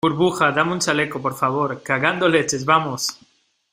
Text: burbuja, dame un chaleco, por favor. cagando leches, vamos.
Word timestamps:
burbuja, 0.03 0.51
dame 0.51 0.71
un 0.73 0.79
chaleco, 0.79 1.21
por 1.21 1.35
favor. 1.35 1.83
cagando 1.83 2.27
leches, 2.27 2.65
vamos. 2.65 3.19